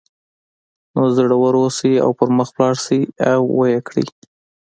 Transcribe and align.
نو 0.93 1.03
زړور 1.17 1.53
اوسئ 1.61 1.93
او 2.03 2.11
پر 2.17 2.27
مخ 2.37 2.49
لاړ 2.59 2.73
شئ 2.85 3.01
او 3.33 3.41
ویې 3.57 3.79
کړئ 3.87 4.05